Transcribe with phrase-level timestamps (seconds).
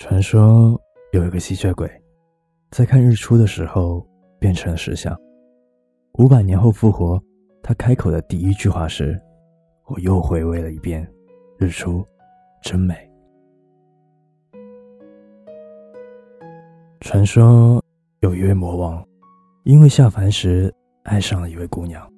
[0.00, 0.80] 传说
[1.12, 1.86] 有一个吸血鬼，
[2.70, 4.02] 在看日出的时候
[4.38, 5.14] 变成了石像。
[6.14, 7.22] 五百年后复活，
[7.62, 9.20] 他开口的第一句话是
[9.88, 11.06] ：“我又回味了一遍
[11.58, 12.02] 日出，
[12.62, 12.96] 真美。”
[17.00, 17.84] 传说
[18.20, 19.06] 有一位魔王，
[19.64, 22.10] 因为下凡时爱上了一位姑娘，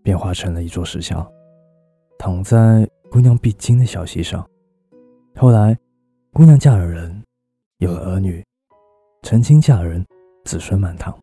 [0.00, 1.28] 便化成了一座石像，
[2.20, 4.48] 躺在姑娘必经的小溪上。
[5.34, 5.76] 后来。
[6.36, 7.24] 姑娘嫁了人，
[7.78, 8.44] 有了儿女，
[9.22, 10.04] 成亲嫁人，
[10.44, 11.18] 子孙满堂。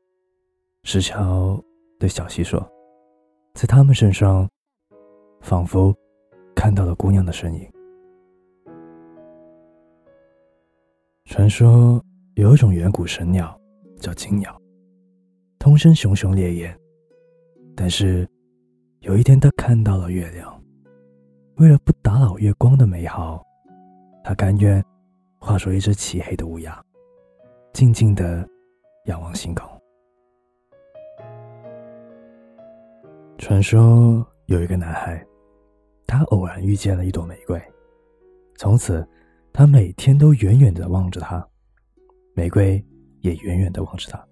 [0.86, 1.64] 石桥
[2.00, 2.60] 对小溪说
[3.54, 4.50] ：“在他们身上，
[5.40, 5.96] 仿佛
[6.56, 7.72] 看到了姑娘的身影。”
[11.30, 12.04] 传说
[12.34, 13.56] 有一种远古神鸟
[13.98, 14.59] 叫金鸟，
[15.59, 16.76] 通身熊熊烈焰。
[17.76, 18.28] 但是
[19.02, 20.59] 有一天，他看到了月亮，
[21.58, 23.44] 为了不打扰月光的美好，
[24.23, 24.84] 他甘愿。
[25.44, 26.82] 化作一只漆黑的乌鸦，
[27.74, 28.48] 静静的
[29.08, 29.70] 仰望星空。
[33.38, 35.22] 传说有一个男孩，
[36.08, 37.62] 他偶然遇见了一朵玫瑰，
[38.56, 39.06] 从此
[39.52, 41.45] 他每天都远远的望着它，
[42.36, 42.82] 玫瑰
[43.20, 44.26] 也远远的望着他。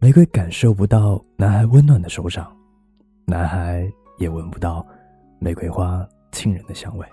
[0.00, 2.52] 玫瑰感受不到男孩温暖的手掌，
[3.26, 4.84] 男孩也闻不到
[5.38, 7.06] 玫瑰花沁人的香味。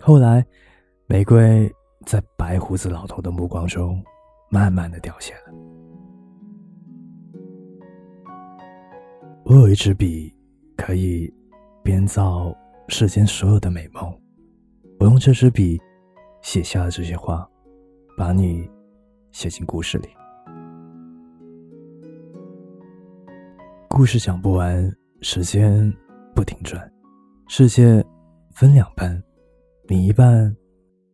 [0.00, 0.46] 后来。
[1.10, 4.04] 玫瑰在白胡子老头的目光中，
[4.50, 5.40] 慢慢的凋谢了。
[9.42, 10.30] 我有一支笔，
[10.76, 11.32] 可以
[11.82, 12.54] 编造
[12.88, 14.04] 世间所有的美梦。
[15.00, 15.80] 我用这支笔
[16.42, 17.48] 写下了这些话，
[18.14, 18.70] 把你
[19.32, 20.08] 写进故事里。
[23.88, 25.90] 故事讲不完，时间
[26.34, 26.92] 不停转，
[27.48, 28.04] 世界
[28.52, 29.22] 分两半，
[29.88, 30.54] 你一半。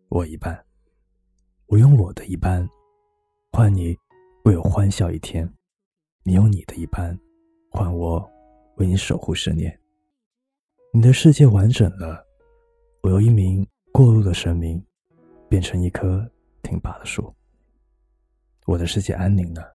[0.08, 0.64] 我一半，
[1.66, 2.68] 我用我的一半
[3.50, 3.96] 换你
[4.44, 5.50] 为我欢笑一天，
[6.22, 7.18] 你用你的一半
[7.70, 8.24] 换我
[8.76, 9.76] 为你守护十年。
[10.92, 12.24] 你的世界完整了，
[13.02, 14.80] 我由一名过路的神明
[15.48, 16.30] 变成一棵
[16.62, 17.34] 挺拔的树。
[18.66, 19.74] 我的世界安宁了，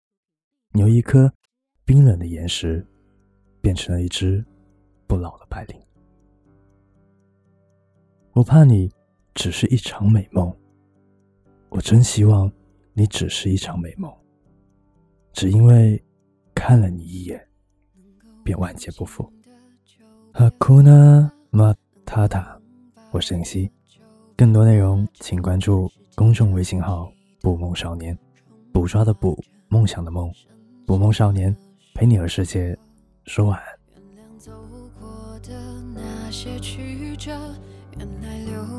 [0.72, 1.30] 你由一颗
[1.84, 2.86] 冰冷的岩石
[3.60, 4.46] 变成了一只
[5.06, 5.78] 不老的白灵。
[8.32, 8.90] 我怕你。
[9.40, 10.54] 只是一场美梦，
[11.70, 12.52] 我真希望
[12.92, 14.14] 你只是一场美梦，
[15.32, 16.04] 只因为
[16.54, 17.42] 看了你一眼，
[18.44, 19.32] 便万劫不复。
[20.34, 21.74] 哈库纳马
[22.06, 22.60] 塔塔，
[23.12, 23.72] 我是林夕，
[24.36, 28.20] 更多内容请关注公众微信号“捕梦少年”，
[28.74, 30.30] 捕抓的捕，梦想的梦，
[30.86, 31.56] 捕梦少年
[31.96, 32.78] 陪你和世界
[33.24, 33.66] 说晚安。
[37.98, 38.79] 原来留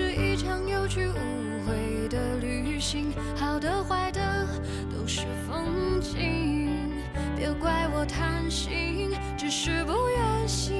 [0.00, 1.12] 是一场有去无
[1.66, 4.46] 回的旅行，好的坏的
[4.90, 6.70] 都是风景，
[7.36, 10.79] 别怪我贪心，只是不愿醒，